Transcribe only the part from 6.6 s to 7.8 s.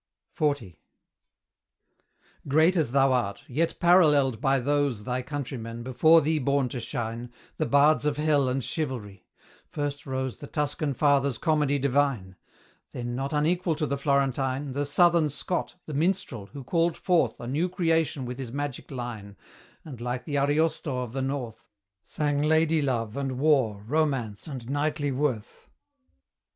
to shine, The